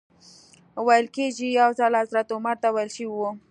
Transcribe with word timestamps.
ویل 0.85 1.05
کېږي 1.15 1.47
یو 1.59 1.69
ځل 1.79 1.91
حضرت 2.01 2.27
عمر 2.35 2.55
ته 2.63 2.67
ویل 2.75 2.91
شوي 2.97 3.07
و. 3.13 3.21